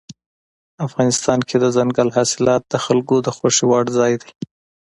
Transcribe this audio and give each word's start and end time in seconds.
افغانستان 0.87 1.39
کې 1.47 1.55
دځنګل 1.63 2.09
حاصلات 2.17 2.63
د 2.67 2.75
خلکو 2.85 3.15
د 3.25 3.27
خوښې 3.37 3.65
وړ 3.67 3.85
ځای 3.97 4.13
دی. 4.21 4.31